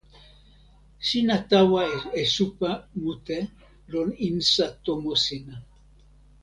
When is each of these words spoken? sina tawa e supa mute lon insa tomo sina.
sina 1.07 1.35
tawa 1.49 1.81
e 2.21 2.23
supa 2.35 2.69
mute 3.01 3.37
lon 3.91 4.09
insa 4.27 4.65
tomo 4.85 5.13
sina. 5.25 5.55